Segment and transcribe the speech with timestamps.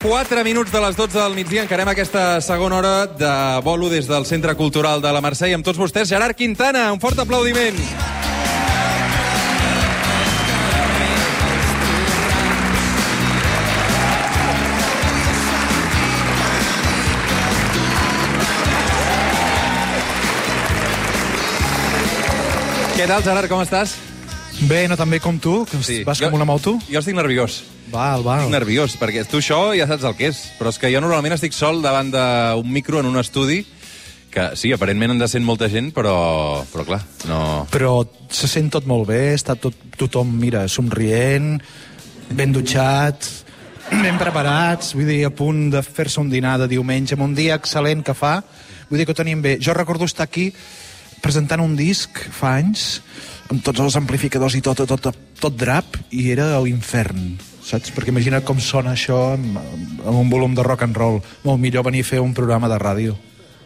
[0.00, 3.30] 4 minuts de les 12 del migdia encarem aquesta segona hora de
[3.66, 7.00] bolo des del Centre Cultural de la Mercè i amb tots vostès Gerard Quintana, un
[7.02, 7.74] fort aplaudiment.
[22.94, 23.98] Què tal, Gerard, com estàs?
[24.66, 26.00] Bé, no tan bé com tu, que sí.
[26.02, 26.74] vas com una moto.
[26.90, 27.60] Jo estic nerviós.
[27.92, 28.42] Val, val.
[28.42, 30.40] Estic nerviós, perquè tu això ja saps el que és.
[30.58, 33.62] Però és que jo normalment estic sol davant d'un micro en un estudi
[34.34, 36.98] que sí, aparentment en de sent molta gent, però, però clar,
[37.30, 37.38] no...
[37.72, 37.92] Però
[38.28, 41.54] se sent tot molt bé, està tot, tothom, mira, somrient,
[42.36, 43.30] ben dutxat,
[44.04, 47.56] ben preparats, vull dir, a punt de fer-se un dinar de diumenge, amb un dia
[47.56, 48.36] excel·lent que fa,
[48.90, 49.56] vull dir que ho tenim bé.
[49.64, 50.50] Jo recordo estar aquí
[51.22, 53.00] presentant un disc fa anys,
[53.52, 57.92] amb tots els amplificadors i tot, tot, tot, tot drap, i era a l'infern, saps?
[57.94, 59.56] Perquè imagina com sona això amb,
[60.04, 61.22] amb un volum de rock and roll.
[61.46, 63.16] Molt millor venir a fer un programa de ràdio.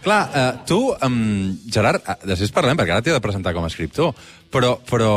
[0.03, 3.71] Clar, eh, tu, um, Gerard, eh, després parlem, perquè ara t'he de presentar com a
[3.71, 4.11] escriptor,
[4.51, 5.13] però, però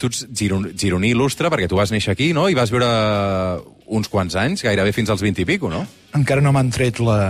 [0.00, 2.88] tu ets giron, gironí il·lustre, perquè tu vas néixer aquí, no?, i vas viure
[3.90, 5.82] uns quants anys, gairebé fins als 20 i pico, no?
[6.16, 7.20] Encara no m'han tret la,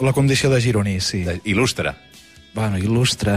[0.00, 1.24] la condició de gironí, sí.
[1.28, 1.92] De, il·lustre.
[2.56, 3.36] Bueno, il·lustre.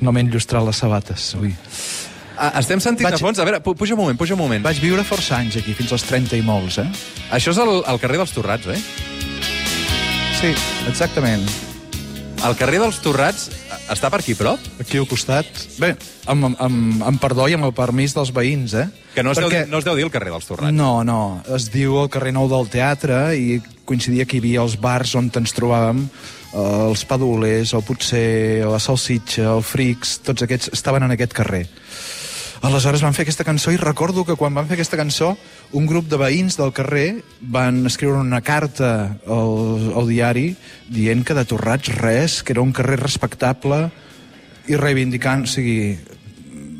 [0.00, 1.50] No m'he il·lustrat les sabates, ui.
[2.40, 3.40] Ah, estem sentint Vaig- de fons...
[3.42, 4.62] A veure, pu- puja un moment, puja un moment.
[4.64, 6.86] Vaig viure força anys aquí, fins als 30 i molts, eh?
[7.36, 8.78] Això és el, el carrer dels Torrats, eh?
[10.40, 10.54] Sí,
[10.88, 11.44] exactament.
[12.46, 13.50] El carrer dels Torrats
[13.90, 14.62] està per aquí prop?
[14.82, 15.48] Aquí al costat.
[15.80, 15.92] Bé,
[16.30, 18.86] amb, amb, amb, perdó i amb el permís dels veïns, eh?
[19.14, 19.64] Que no es, Perquè...
[19.64, 20.74] deu, no es deu dir el carrer dels Torrats.
[20.76, 24.78] No, no, es diu el carrer Nou del Teatre i coincidia que hi havia els
[24.80, 30.70] bars on ens trobàvem, eh, els padulers, el potser, la salsitxa, el frics, tots aquests
[30.78, 31.66] estaven en aquest carrer.
[32.60, 35.30] Aleshores van fer aquesta cançó i recordo que quan van fer aquesta cançó
[35.72, 40.50] un grup de veïns del carrer van escriure una carta al, al diari
[40.92, 43.86] dient que de Torrats res, que era un carrer respectable
[44.68, 45.96] i reivindicant, o sigui,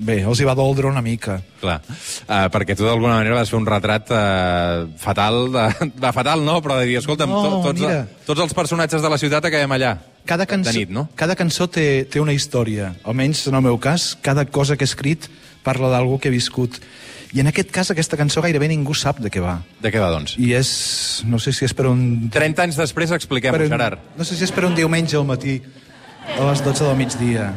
[0.05, 1.39] bé, els hi va doldre una mica.
[1.65, 5.67] Clar, uh, perquè tu d'alguna manera vas fer un retrat uh, fatal, de,
[5.97, 8.05] de fatal no, però de dir, escolta'm, No, to, tots, mira.
[8.29, 9.97] tots els personatges de la ciutat acabem allà.
[10.29, 11.09] cada cançó, De nit, no?
[11.17, 12.93] cada cançó té, té una història.
[13.09, 15.27] Almenys, en el meu cas, cada cosa que he escrit
[15.67, 16.81] parla d'algú que he viscut.
[17.33, 19.61] I en aquest cas, aquesta cançó gairebé ningú sap de què va.
[19.83, 20.35] De què va, doncs?
[20.43, 20.71] I és...
[21.31, 22.29] no sé si és per un...
[22.35, 24.03] 30 anys després expliquem-ho, un Gerard.
[24.19, 25.61] no sé si és per un diumenge al matí,
[26.27, 27.53] a les 12 del migdia.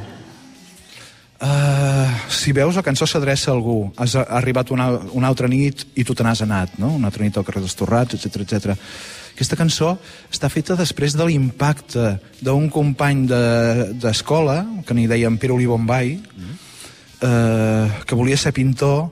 [1.43, 3.89] Uh, si veus, la cançó s'adreça a algú.
[3.99, 6.93] Has ha arribat una, una altra nit i tu te n'has anat, no?
[6.95, 8.77] Una altra nit al carrer dels Torrats, etc etc.
[9.33, 9.95] Aquesta cançó
[10.31, 16.15] està feta després de l'impacte d'un company de- d'escola, de, que n'hi deien Piruli Bombay,
[16.21, 16.52] mm.
[17.23, 19.07] Uh, que volia ser pintor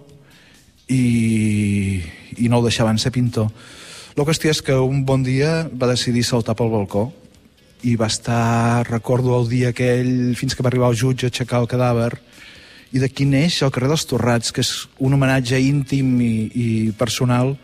[0.92, 2.02] i,
[2.38, 3.50] i no el deixaven ser pintor.
[4.18, 7.08] La qüestió és que un bon dia va decidir saltar pel balcó
[7.88, 11.64] i va estar, recordo el dia aquell, fins que va arribar el jutge a aixecar
[11.64, 12.12] el cadàver,
[12.92, 16.68] i d'aquí neix el carrer dels Torrats, que és un homenatge íntim i, i
[17.00, 17.56] personal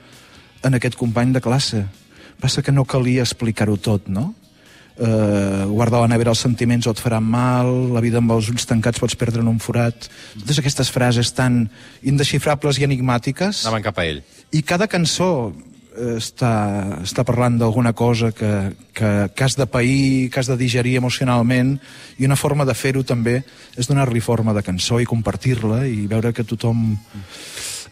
[0.66, 1.84] en aquest company de classe.
[2.42, 4.32] Passa que no calia explicar-ho tot, no?
[4.98, 8.66] Uh, guardar la nevera els sentiments o et faran mal, la vida amb els ulls
[8.66, 10.08] tancats pots perdre en un forat.
[10.40, 11.68] Totes aquestes frases tan
[12.02, 13.62] indesxifrables i enigmàtiques.
[13.68, 14.24] Anaven cap a ell.
[14.58, 16.54] I cada cançó eh, està,
[17.06, 18.52] està parlant d'alguna cosa que,
[18.98, 21.76] que, que has de pair, que has de digerir emocionalment,
[22.18, 23.44] i una forma de fer-ho també
[23.78, 26.90] és donar-li forma de cançó i compartir-la i veure que tothom...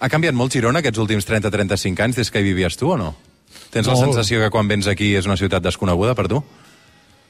[0.02, 3.14] Ha canviat molt Girona aquests últims 30-35 anys des que hi vivies tu o no?
[3.70, 4.10] Tens la Molt.
[4.10, 6.42] sensació que quan vens aquí és una ciutat desconeguda per tu?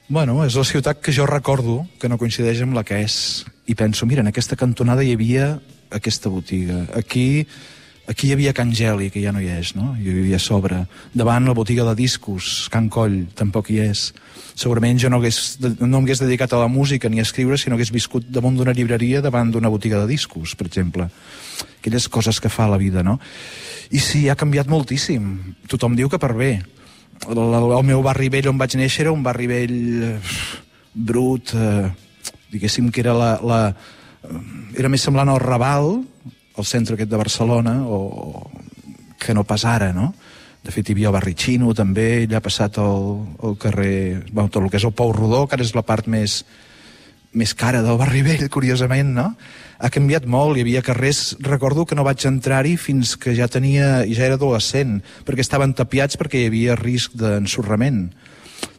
[0.08, 3.42] Bueno, és la ciutat que jo recordo, que no coincideix amb la que és.
[3.66, 5.56] I penso, mira, en aquesta cantonada hi havia
[5.90, 6.84] aquesta botiga.
[6.94, 7.48] Aquí,
[8.06, 9.96] aquí hi havia Can Geli, que ja no hi és, no?
[9.98, 10.84] Hi vivia a sobre.
[11.18, 14.12] Davant la botiga de discos, Can Coll, tampoc hi és.
[14.54, 17.74] Segurament jo no, hagués, no em hagués dedicat a la música ni a escriure si
[17.74, 21.10] no hagués viscut damunt d'una llibreria davant d'una botiga de discos, per exemple.
[21.80, 23.18] Aquelles coses que fa la vida, no?
[23.90, 25.56] I sí, ha canviat moltíssim.
[25.66, 26.54] Tothom diu que per bé
[27.30, 29.78] el, el, meu barri vell on vaig néixer era un barri vell
[30.10, 30.18] eh,
[30.94, 31.90] brut, eh,
[32.54, 33.60] diguéssim que era la, la,
[34.24, 34.44] eh,
[34.80, 36.00] era més semblant al Raval,
[36.56, 40.14] al centre aquest de Barcelona, o, o que no pas ara, no?
[40.66, 43.04] De fet, hi havia el barri xino, també, allà ha passat el,
[43.46, 43.98] el carrer...
[44.32, 46.40] Bueno, tot el que és el Pou Rodó, que ara és la part més,
[47.36, 49.30] més cara del barri vell, curiosament, no?
[49.76, 54.06] Ha canviat molt, hi havia carrers, recordo que no vaig entrar-hi fins que ja tenia,
[54.08, 58.08] ja era adolescent, perquè estaven tapiats perquè hi havia risc d'ensorrament.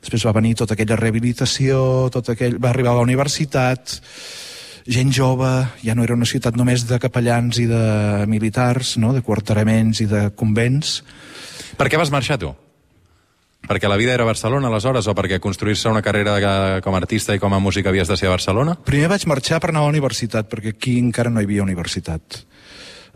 [0.01, 2.57] Després va venir tota aquella rehabilitació, tot aquell...
[2.63, 3.99] va arribar a la universitat,
[4.87, 5.53] gent jove,
[5.85, 7.83] ja no era una ciutat només de capellans i de
[8.31, 9.13] militars, no?
[9.13, 11.03] de quarteraments i de convents.
[11.77, 12.55] Per què vas marxar, tu?
[13.67, 16.37] Perquè la vida era a Barcelona, aleshores, o perquè construir-se una carrera
[16.85, 18.77] com a artista i com a músic havies de ser a Barcelona?
[18.87, 22.45] Primer vaig marxar per anar a la universitat, perquè aquí encara no hi havia universitat.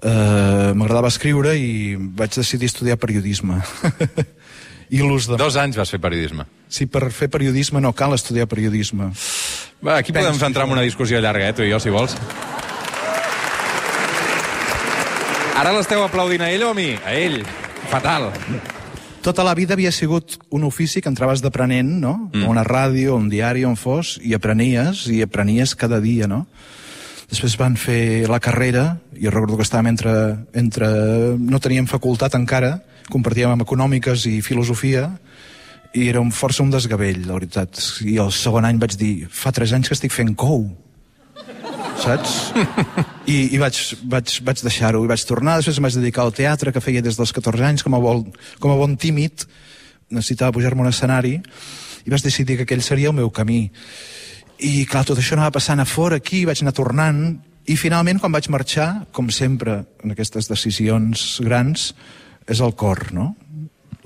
[0.01, 3.61] Uh, M'agradava escriure i vaig decidir estudiar periodisme.
[4.91, 5.37] I l'ús de...
[5.39, 6.49] Dos anys vas fer periodisme.
[6.71, 9.13] Sí, per fer periodisme no cal estudiar periodisme.
[9.87, 12.17] Va, aquí podem Penso entrar en una discussió llarga, eh, tu i jo, si vols.
[15.61, 16.91] Ara l'esteu aplaudint a ell o a mi?
[17.05, 17.43] A ell.
[17.93, 18.31] Fatal.
[19.21, 22.15] Tota la vida havia sigut un ofici que entraves d'aprenent, no?
[22.33, 22.47] Mm.
[22.47, 26.47] A una ràdio, a un diari, on fos, i aprenies, i aprenies cada dia, no?
[27.31, 30.15] Després van fer la carrera, i recordo que estàvem entre...
[30.57, 30.89] entre
[31.37, 32.79] no teníem facultat encara,
[33.13, 35.11] compartíem amb econòmiques i filosofia,
[35.93, 37.79] i era un, força un desgavell, la veritat.
[38.07, 40.65] I el segon any vaig dir, fa tres anys que estic fent cou.
[42.01, 42.37] Saps?
[43.29, 46.73] I, i vaig, vaig, vaig deixar-ho, i vaig tornar, després em vaig dedicar al teatre,
[46.73, 48.25] que feia des dels 14 anys, com a, bon,
[48.63, 49.45] com a bon tímid,
[50.11, 51.37] necessitava pujar-me un escenari,
[52.07, 53.67] i vaig decidir que aquell seria el meu camí.
[54.61, 57.23] I, clar, tot això anava passant a fora aquí, vaig anar tornant,
[57.71, 61.91] i finalment, quan vaig marxar, com sempre, en aquestes decisions grans,
[62.51, 63.35] és el cor, no?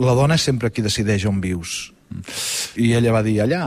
[0.03, 1.95] La dona és sempre qui decideix on vius.
[2.77, 3.65] I ella va dir, allà,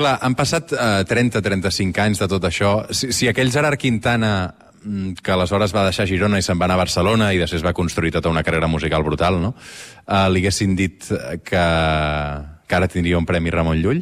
[0.00, 2.70] Clar, han passat eh, 30-35 anys de tot això.
[2.96, 6.78] Si, si aquell Gerard Quintana mm, que aleshores va deixar Girona i se'n va anar
[6.78, 9.52] a Barcelona i després va construir tota una carrera musical brutal, no?
[10.06, 11.66] Uh, li haguessin dit eh, que,
[12.64, 14.00] que ara tindria un Premi Ramon Llull?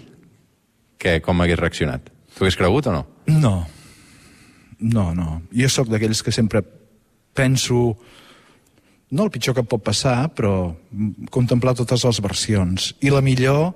[1.02, 2.14] Que, com hagués reaccionat?
[2.36, 3.02] T'ho hagués cregut o no?
[3.34, 3.56] No.
[4.78, 5.42] No, no.
[5.50, 6.62] Jo sóc d'aquells que sempre
[7.34, 7.96] penso
[9.10, 10.76] no el pitjor que pot passar, però
[11.34, 12.92] contemplar totes les versions.
[13.02, 13.72] I la millor...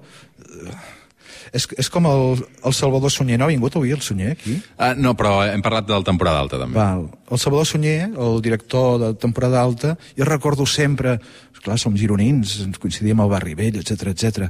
[1.47, 3.39] eh, És, és com el, el Salvador Sunyer.
[3.39, 4.59] No ha vingut avui el Sunyer, aquí?
[4.77, 6.79] Uh, no, però hem parlat del temporada alta, també.
[6.79, 7.09] Val.
[7.31, 11.19] El Salvador Sunyer, el director de temporada alta, jo recordo sempre,
[11.63, 14.49] clar, som gironins, ens coincidíem al barri vell, etc etc.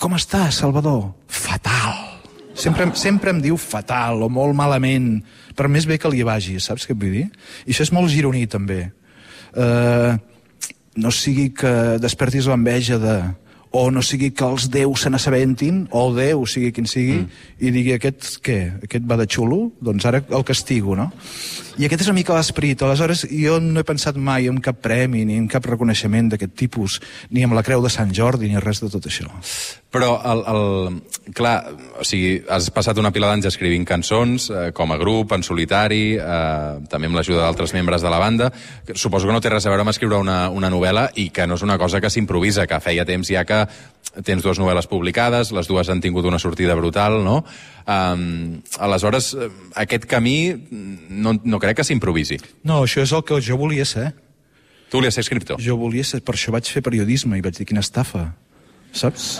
[0.00, 1.12] Com està, Salvador?
[1.28, 2.08] Fatal.
[2.60, 5.20] Sempre, sempre em diu fatal o molt malament,
[5.56, 7.28] per més bé que li vagi, saps què vull dir?
[7.64, 8.90] I això és molt gironí, també.
[9.54, 10.18] Uh,
[11.00, 13.14] no sigui que despertis l'enveja de
[13.70, 17.50] o no sigui que els déus se n'assabentin, o el déu, sigui quin sigui, mm.
[17.62, 18.58] i digui, aquest què?
[18.86, 19.60] Aquest va de xulo?
[19.78, 21.10] Doncs ara el castigo, no?
[21.78, 22.82] I aquest és una mica l'esperit.
[22.82, 26.98] Aleshores, jo no he pensat mai en cap premi, ni en cap reconeixement d'aquest tipus,
[27.30, 29.30] ni amb la Creu de Sant Jordi, ni res de tot això.
[29.90, 31.54] Però, el, el, clar,
[31.98, 36.14] o sigui, has passat una pila d'anys escrivint cançons, eh, com a grup, en solitari,
[36.14, 38.52] eh, també amb l'ajuda d'altres membres de la banda.
[38.94, 41.58] Suposo que no té res a veure amb escriure una, una novel·la i que no
[41.58, 43.64] és una cosa que s'improvisa, que feia temps ja que
[44.26, 47.40] tens dues novel·les publicades, les dues han tingut una sortida brutal, no?
[47.90, 49.50] Um, aleshores, eh,
[49.82, 50.54] aquest camí
[51.10, 52.38] no, no crec que s'improvisi.
[52.62, 54.12] No, això és el que jo volia ser.
[54.90, 55.58] Tu volies ser escriptor?
[55.62, 58.28] Jo volia ser, per això vaig fer periodisme i vaig dir, quina estafa,
[58.94, 59.38] saps?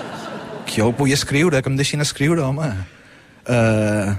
[0.70, 2.68] Que jo vull escriure, que em deixin escriure, home.
[3.50, 4.12] Uh,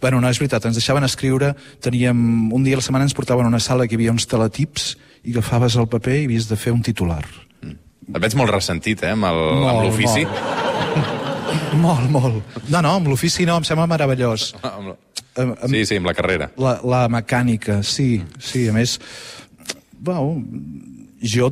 [0.00, 1.52] bueno, no, és veritat, ens deixaven escriure,
[1.84, 2.16] teníem,
[2.54, 4.94] un dia a la setmana ens portaven a una sala que hi havia uns teletips
[5.26, 7.20] i agafaves el paper i havies de fer un titular.
[8.08, 10.24] Et veig molt ressentit, eh, amb amb l'ofici.
[11.78, 12.56] Molt, molt.
[12.72, 14.50] No, no, amb l'ofici no, em sembla meravellós.
[14.64, 14.96] Amb la-
[15.38, 16.48] Em- em- Sí, sí, amb la carrera.
[16.58, 18.96] La, la mecànica, sí, sí, a més,
[20.00, 20.40] bueno,
[21.22, 21.46] jo,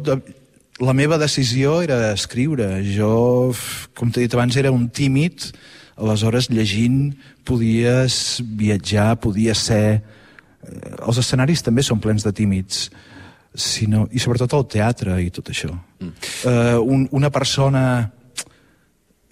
[0.81, 2.82] la meva decisió era escriure.
[2.84, 3.52] Jo,
[3.97, 5.50] com t'he dit abans, era un tímid,
[5.97, 7.14] aleshores llegint
[7.47, 10.02] podies viatjar, podies ser...
[10.66, 12.90] eh, Els escenaris també són plens de tímids,
[13.56, 15.73] sinó, i sobretot el teatre i tot això.
[15.73, 16.12] Mm.
[16.45, 18.12] Uh, un, una persona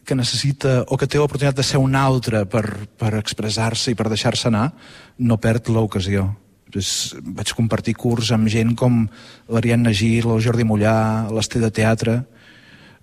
[0.04, 2.64] que necessita o que té l'oportunitat de ser un altre per,
[3.00, 4.70] per expressar-se i per deixar-se anar,
[5.18, 6.28] no perd l'ocasió.
[6.74, 9.04] Pues, vaig compartir curs amb gent com
[9.46, 10.94] l'Ariadna Gil, el Jordi Mollà,
[11.30, 12.20] l'Esté de Teatre.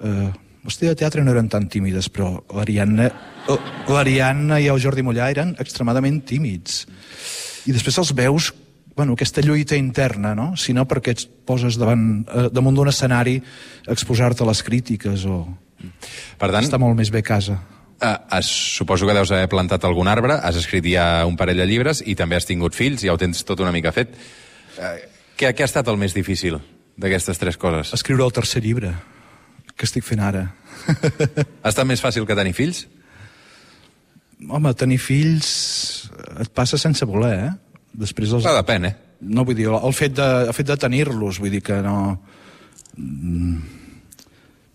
[0.04, 0.28] Uh,
[0.62, 3.08] L'Esté de Teatre no eren tan tímides, però l'Ariadna
[3.90, 6.84] l'Ariadna i el Jordi Mollà eren extremadament tímids.
[7.66, 8.52] I després els veus
[8.96, 10.52] bueno, aquesta lluita interna, no?
[10.60, 13.40] Si no perquè et poses davant, eh, damunt d'un escenari
[13.88, 15.46] a exposar-te a les crítiques o...
[16.38, 17.56] Per tant, Està molt més bé a casa.
[18.02, 21.68] Eh, has, suposo que deus haver plantat algun arbre, has escrit ja un parell de
[21.70, 24.16] llibres i també has tingut fills, ja ho tens tot una mica fet.
[24.78, 24.96] Eh,
[25.38, 26.60] què, què ha estat el més difícil
[27.02, 27.94] d'aquestes tres coses?
[27.98, 28.94] Escriure el tercer llibre,
[29.76, 30.48] que estic fent ara.
[31.64, 32.86] Ha estat més fàcil que tenir fills?
[34.50, 35.52] Home, tenir fills
[36.42, 37.52] et passa sense voler, eh?
[38.02, 38.46] Després els...
[38.46, 38.96] Clar, depèn, eh?
[39.22, 41.98] No, vull dir, el fet de, el fet de tenir-los, vull dir que no...
[42.98, 43.81] Mm,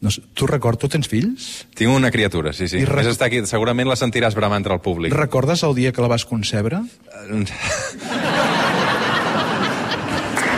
[0.06, 1.66] no sé, tu records, tu tens fills?
[1.74, 2.78] Tinc una criatura, sí, sí.
[2.78, 5.10] I re- Més està aquí, segurament la sentiràs bramar entre el públic.
[5.12, 6.78] Recordes el dia que la vas concebre?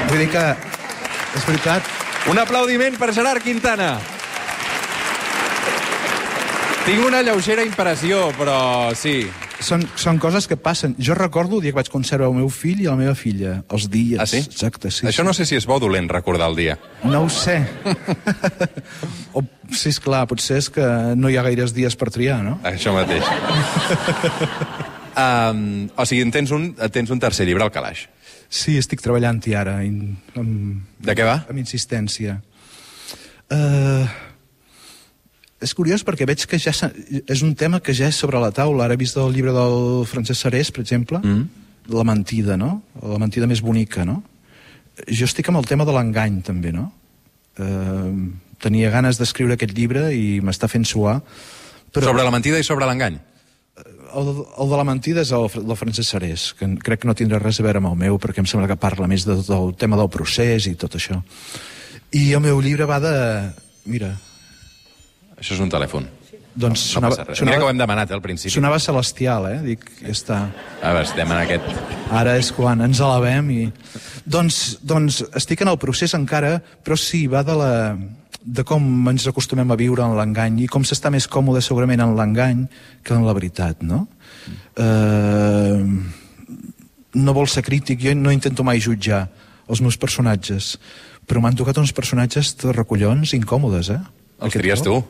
[0.08, 0.44] Vull dir que,
[1.36, 1.82] és veritat,
[2.28, 3.94] Un aplaudiment per Gerard Quintana.
[6.84, 8.56] Tinc una lleugera impressió, però
[8.96, 9.22] sí.
[9.58, 10.94] Són, són coses que passen.
[11.02, 13.88] Jo recordo el dia que vaig conservar el meu fill i la meva filla, els
[13.90, 14.20] dies.
[14.22, 14.38] Ah, sí?
[14.44, 15.08] Exacte, sí.
[15.10, 16.76] Això no sé si és bo o dolent recordar el dia.
[17.02, 17.56] No ho sé.
[19.36, 20.86] o, sí, és clar, potser és que
[21.18, 22.58] no hi ha gaires dies per triar, no?
[22.70, 23.26] Això mateix.
[25.24, 28.06] um, o sigui, en tens un, tens un tercer llibre al calaix.
[28.48, 31.42] Sí, estic treballant-hi ara, in, amb, De què va?
[31.50, 32.38] amb insistència.
[33.50, 34.06] Uh,
[35.62, 38.84] és curiós perquè veig que ja és un tema que ja és sobre la taula.
[38.86, 41.64] Ara he vist el llibre del Francesc Sarés, per exemple, mm.
[41.88, 42.82] La mentida, no?
[43.00, 44.20] La mentida més bonica, no?
[45.08, 46.90] Jo estic amb el tema de l'engany, també, no?
[47.56, 48.28] Uh,
[48.60, 51.16] tenia ganes d'escriure aquest llibre i m'està fent suar.
[51.94, 52.10] Però...
[52.10, 53.16] Sobre la mentida i sobre l'engany.
[54.18, 57.40] El, el de la mentida és el, del Francesc Sarés, que crec que no tindrà
[57.40, 59.96] res a veure amb el meu, perquè em sembla que parla més de, del tema
[60.00, 61.22] del procés i tot això.
[62.12, 63.16] I el meu llibre va de...
[63.88, 64.12] Mira,
[65.38, 66.08] Això és un telèfon.
[66.58, 67.40] doncs No sonava, passa res.
[67.46, 68.50] Mira que ho hem demanat, eh, al principi.
[68.50, 69.58] sonava celestial, eh?
[69.62, 70.38] Dic, ja està.
[70.82, 71.68] A veure, estem en aquest...
[72.10, 73.60] Ara és quan ens alabem i...
[74.26, 77.74] Doncs, doncs estic en el procés encara, però sí, va de la
[78.48, 82.14] de com ens acostumem a viure en l'engany i com s'està més còmode segurament en
[82.16, 82.64] l'engany
[83.04, 84.06] que en la veritat, no?
[84.78, 85.82] Eh,
[87.18, 89.26] no vol ser crític, jo no intento mai jutjar
[89.68, 90.76] els meus personatges,
[91.28, 94.00] però m'han tocat uns personatges de recollons incòmodes, eh?
[94.40, 95.00] Els tries tu.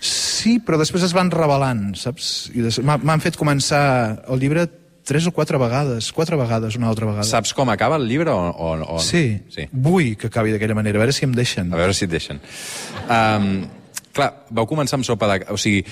[0.00, 2.50] Sí, però després es van revelant, saps?
[2.54, 4.66] I des- m'ha- M'han fet començar el llibre
[5.08, 7.24] tres o quatre vegades, quatre vegades una altra vegada.
[7.24, 8.98] Saps com acaba el llibre o, o, o...
[9.00, 9.64] Sí, sí.
[9.72, 11.72] vull que acabi d'aquella manera, a veure si em deixen.
[11.72, 12.38] A veure si et deixen.
[13.08, 13.64] Um,
[14.12, 15.38] clar, vau començar amb sopa de...
[15.50, 15.82] O sigui,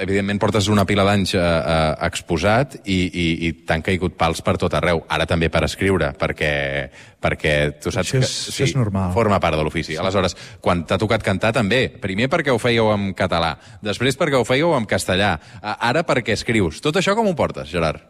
[0.00, 4.54] evidentment portes una pila d'anys uh, uh, exposat i, i, i t'han caigut pals per
[4.60, 5.02] tot arreu.
[5.12, 6.52] Ara també per escriure, perquè,
[7.20, 9.12] perquè tu saps Això és- que això és normal.
[9.12, 9.96] forma part de l'ofici.
[10.00, 14.44] Aleshores, quan t'ha tocat cantar també, primer perquè ho fèieu en català, després perquè ho
[14.48, 16.80] fèieu en castellà, ara perquè escrius.
[16.80, 18.00] Tot això com ho portes, Gerard?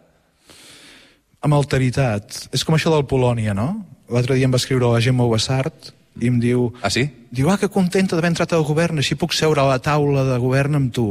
[1.42, 2.46] Amb alteritat.
[2.54, 3.72] És com això del Polònia, no?
[4.12, 6.68] L'altre dia em va escriure la Gemma Obassart i em diu...
[6.84, 7.08] Ah, sí?
[7.32, 10.36] Diu, ah, que contenta d'haver entrat al govern, així puc seure a la taula de
[10.38, 11.06] govern amb tu.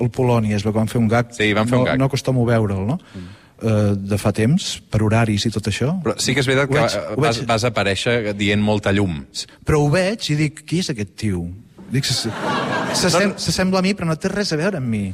[0.00, 1.32] El Polònia, el que van fer un gag.
[1.36, 1.98] Sí, van fer no, un gag.
[2.00, 2.98] No acostumo a veure'l, no?
[3.14, 3.34] Mm.
[3.56, 5.94] Uh, de fa temps, per horaris i tot això.
[6.04, 9.22] Però sí que és veritat que veig- eh, vas, vas aparèixer dient molta llum.
[9.64, 11.46] Però ho veig i dic, qui és aquest tio?
[11.90, 15.04] Dic, s'assembla se, a mi, però no té res a veure amb mi.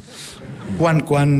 [0.79, 1.33] Quan, quan,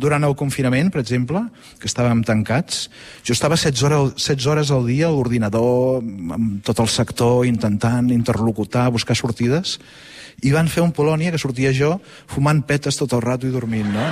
[0.00, 1.42] durant el confinament, per exemple,
[1.80, 2.88] que estàvem tancats,
[3.26, 8.10] jo estava 16 hores, 16 hores al dia a l'ordinador, amb tot el sector, intentant
[8.14, 9.78] interlocutar, buscar sortides,
[10.42, 11.96] i van fer un Polònia que sortia jo
[12.30, 14.06] fumant petes tot el rato i dormint, no?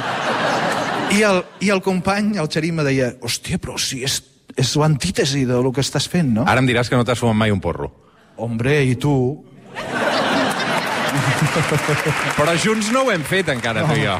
[1.16, 4.20] I el, i el company, el Xerim, me deia, hòstia, però si és,
[4.58, 6.44] és l'antítesi de lo que estàs fent, no?
[6.44, 7.88] Ara em diràs que no t'has fumat mai un porro.
[8.36, 9.14] Hombre, i tu?
[12.38, 14.18] Però junts no ho hem fet encara, tu i jo.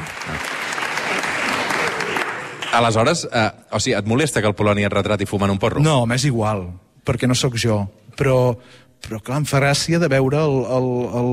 [2.79, 5.81] Aleshores, eh, o sigui, et molesta que el Polònia et retrati fumant un porro?
[5.81, 6.67] No, m'és igual,
[7.05, 7.81] perquè no sóc jo.
[8.19, 8.53] Però,
[9.01, 11.31] però clar, em fa gràcia de veure el, el, el,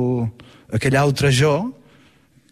[0.79, 1.57] aquell altre jo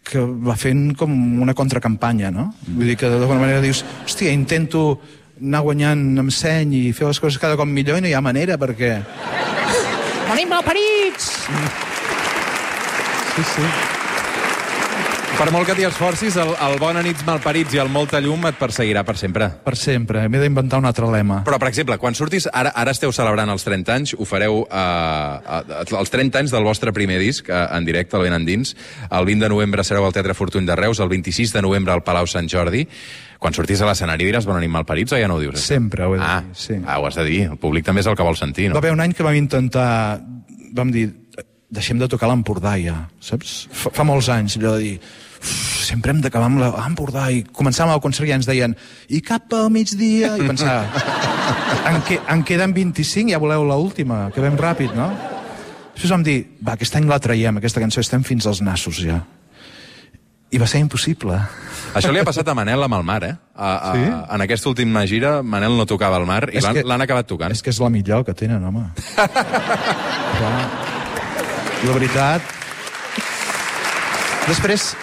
[0.05, 2.51] que va fent com una contracampanya, no?
[2.67, 4.99] Vull dir que d'alguna manera dius, hòstia, intento
[5.41, 8.21] anar guanyant amb seny i fer les coses cada cop millor i no hi ha
[8.23, 8.99] manera perquè...
[10.29, 11.33] Venim malparits!
[13.35, 13.61] Sí, sí.
[15.35, 18.55] Per molt que t'hi esforcis, el, el Bona nits malparits i el molta llum et
[18.55, 19.49] perseguirà per sempre.
[19.65, 20.21] Per sempre.
[20.31, 21.41] M'he d'inventar un altre lema.
[21.43, 22.45] Però, per exemple, quan surtis...
[22.55, 26.63] Ara, ara esteu celebrant els 30 anys, ho fareu eh, eh, els 30 anys del
[26.63, 28.71] vostre primer disc, eh, en directe, al Ben Endins.
[29.09, 32.05] El 20 de novembre sereu al Teatre Fortuny de Reus, el 26 de novembre al
[32.07, 32.85] Palau Sant Jordi.
[33.35, 35.57] Quan sortis a l'escenari diràs Bona nit malparits o ja no ho dius?
[35.59, 35.73] això?
[35.75, 36.79] Sempre ho he de Ah, dir, sí.
[36.87, 37.41] ah, ho has de dir.
[37.51, 38.79] El públic també és el que vol sentir, no?
[38.79, 40.21] Va haver un any que vam intentar...
[40.75, 41.05] Vam dir,
[41.69, 43.67] deixem de tocar l'Empordà ja, saps?
[43.71, 44.99] Fa, fa molts anys, allò de dir...
[45.41, 48.73] "Uf, Sempre hem d'acabar amb l'Empordà i començàvem el concert i ens deien
[49.13, 50.87] i cap al migdia i pensava
[51.91, 55.11] en, que, en queden 25 ja voleu la última que vam ràpid, no?
[55.93, 59.19] Després vam dir, va, aquest any la traiem aquesta cançó, estem fins als nassos ja
[60.49, 61.37] i va ser impossible
[61.95, 63.35] Això li ha passat a Manel amb el mar, eh?
[63.55, 64.09] A, a, Sí?
[64.35, 67.27] En aquesta última gira, Manel no tocava el mar i És l'han que- l'han acabat
[67.29, 67.51] tocant.
[67.55, 68.89] És que és la millor que tenen, home.
[69.15, 70.94] Clar.
[71.83, 72.53] La veritat...
[74.45, 74.93] Després...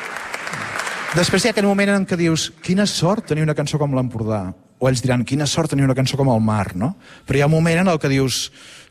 [1.13, 4.47] Després hi ha aquell moment en què dius quina sort tenir una cançó com l'Empordà.
[4.81, 6.95] O ells diran, quina sort tenir una cançó com el mar, no?
[7.29, 8.47] Però hi ha un moment en el que dius,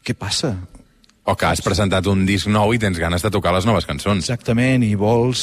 [0.05, 0.53] què passa?
[1.25, 4.21] O que has presentat un disc nou i tens ganes de tocar les noves cançons.
[4.21, 5.41] Exactament, i vols,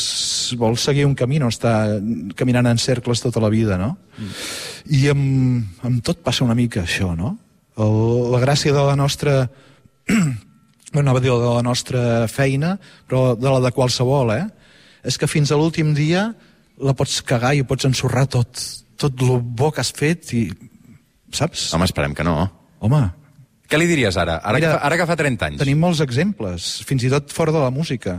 [0.58, 1.74] vols seguir un camí, no estar
[2.38, 3.92] caminant en cercles tota la vida, no?
[4.18, 4.32] Mm.
[4.98, 7.34] I amb, amb tot passa una mica això, no?
[7.78, 7.98] El,
[8.32, 9.40] la gràcia de la nostra
[10.94, 12.02] no anava a dir de la nostra
[12.32, 12.76] feina,
[13.08, 14.46] però de la de qualsevol, eh?
[15.04, 16.30] És que fins a l'últim dia
[16.78, 18.60] la pots cagar i pots ensorrar tot,
[18.96, 20.48] tot el bo que has fet i...
[21.34, 21.68] Saps?
[21.76, 22.38] Home, esperem que no.
[22.80, 23.02] Home,
[23.68, 24.38] Què li diries ara?
[24.40, 25.58] Ara, Mira, que, fa, ara que fa 30 anys.
[25.60, 28.14] tenim molts exemples, fins i tot fora de la música.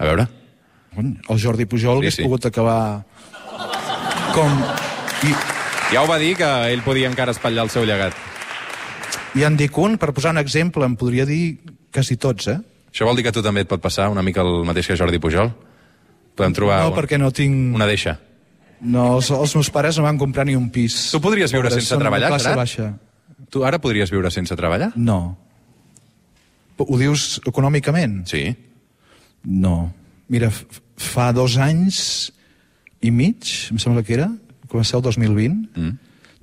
[0.00, 0.24] A veure.
[0.96, 2.24] El Jordi Pujol Sí, sí, hagués sí.
[2.24, 3.04] pogut acabar
[4.32, 4.48] com...
[5.28, 5.34] I,
[5.92, 8.16] Ja ho va dir que ell podia encara espatllar el seu llegat.
[9.32, 11.58] I en dic un, per posar un exemple, em podria dir
[11.94, 12.58] quasi tots, eh?
[12.92, 14.96] Això vol dir que a tu també et pot passar una mica el mateix que
[15.00, 15.48] Jordi Pujol?
[16.36, 17.72] Podem trobar No, perquè no tinc...
[17.76, 18.18] una deixa.
[18.82, 20.98] No, els, els meus pares no van comprar ni un pis.
[21.14, 22.60] Tu podries viure Pobres, sense treballar, Gerard?
[22.60, 22.90] baixa.
[23.52, 24.90] Tu ara podries viure sense treballar?
[24.96, 25.18] No.
[26.82, 28.22] Ho dius econòmicament?
[28.28, 28.44] Sí.
[29.48, 29.92] No.
[30.32, 30.50] Mira,
[30.98, 32.32] fa dos anys
[33.02, 34.28] i mig, em sembla que era,
[34.68, 35.92] que va ser el 2020, mm.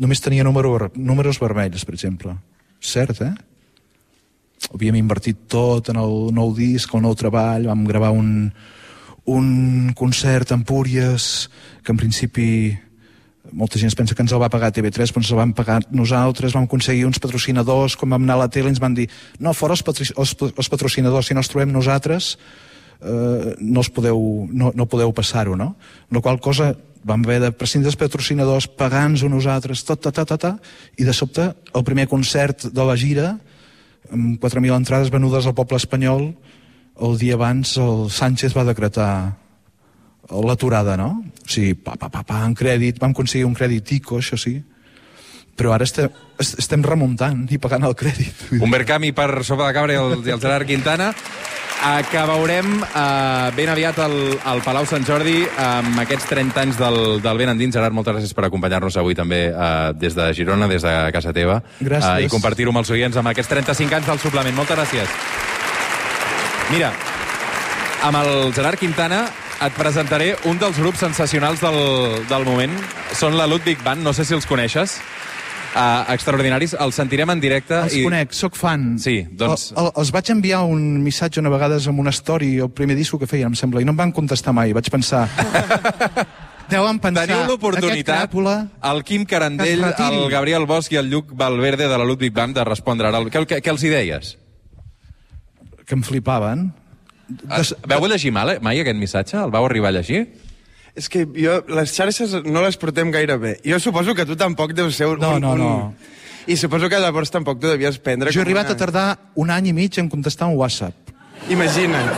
[0.01, 2.37] només tenia número, números vermells, per exemple.
[2.79, 3.33] Cert, eh?
[4.73, 8.51] Havíem invertit tot en el nou disc, el nou treball, vam gravar un,
[9.29, 9.47] un
[9.97, 11.49] concert a Empúries,
[11.83, 12.49] que en principi
[13.51, 15.79] molta gent es pensa que ens el va pagar TV3, però ens el vam pagar
[15.95, 19.07] nosaltres, vam aconseguir uns patrocinadors, quan vam anar a la tele ens van dir
[19.39, 23.89] no, fora els, patri els, els patrocinadors, si no els trobem nosaltres eh, no, els
[23.95, 24.21] podeu,
[24.51, 25.73] no, no podeu passar-ho, no?
[26.11, 30.41] La qual cosa vam haver de prescindir dels patrocinadors, pagant-nos nosaltres, tot, tot, tot, tot,
[30.41, 33.37] tot, i de sobte el primer concert de la gira,
[34.11, 36.33] amb 4.000 entrades venudes al poble espanyol,
[36.99, 39.37] el dia abans el Sánchez va decretar
[40.29, 41.23] l'aturada, no?
[41.45, 44.59] O sigui, pa, pa, pa, pa, en crèdit, vam aconseguir un crèdit ICO, això sí,
[45.59, 48.45] però ara estem, est- estem remuntant i pagant el crèdit.
[48.59, 51.09] Un Berkami per Sopa de Cabra i el, i el Gerard Quintana.
[51.79, 54.15] Eh, que veurem eh, ben aviat al,
[54.51, 57.77] al Palau Sant Jordi amb aquests 30 anys del, del Ben Endins.
[57.77, 61.61] Gerard, moltes gràcies per acompanyar-nos avui també eh, des de Girona, des de casa teva.
[61.79, 62.25] Gràcies.
[62.25, 64.57] Eh, I compartir-ho amb els oients amb aquests 35 anys del suplement.
[64.59, 65.13] Moltes gràcies.
[66.73, 66.91] Mira,
[68.03, 69.23] amb el Gerard Quintana
[69.63, 71.79] et presentaré un dels grups sensacionals del,
[72.27, 72.75] del moment.
[73.15, 74.99] Són la Ludwig Band, no sé si els coneixes.
[75.69, 77.77] Uh, extraordinaris, els sentirem en directe.
[77.85, 78.95] Els conec, sóc fan.
[79.01, 82.71] Sí, doncs- El, el, els vaig enviar un missatge una vegada amb una story, el
[82.73, 84.73] primer disco que feien, em sembla, i no em van contestar mai.
[84.73, 85.27] Vaig pensar...
[86.69, 87.25] Deuen pensar...
[87.25, 88.55] Teniu l'oportunitat, cràpula...
[88.91, 92.65] el Quim Carandell, el Gabriel Bosch i el Lluc Valverde de la Ludwig Band de
[92.67, 93.21] respondre ara.
[93.25, 94.35] Què, què, què els hi deies?
[95.85, 96.67] Que em flipaven.
[97.29, 99.37] Des, Vau llegir mal, eh, mai aquest missatge?
[99.41, 100.27] El vau arribar a llegir?
[100.99, 103.53] És que jo, les xarxes no les portem gaire bé.
[103.63, 105.21] Jo suposo que tu tampoc deus ser un...
[105.21, 105.59] No, un, no, un...
[105.63, 106.17] no.
[106.49, 108.33] I suposo que llavors tampoc tu devies prendre...
[108.35, 108.75] Jo he arribat una...
[108.75, 109.05] a tardar
[109.39, 111.13] un any i mig en contestar un WhatsApp.
[111.47, 112.11] Imagina't,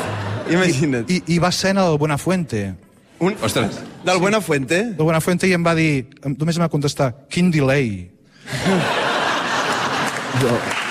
[0.50, 1.12] imagina't.
[1.12, 2.74] I, i va ser en el Buenafuente.
[3.22, 3.38] Un...
[3.46, 3.78] Ostres.
[4.06, 4.82] Del Buenafuente?
[4.96, 8.10] El Buenafuente i em va dir, només em va contestar, quin delay.
[10.42, 10.58] jo,